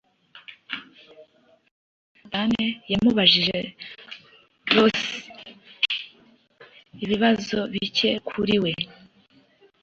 leparan 2.15 2.51
yamubajije 2.91 3.57
rose 4.75 5.07
ibibazo 7.03 7.57
bicye 7.71 8.09
kuri 8.29 8.55
we 8.63 8.73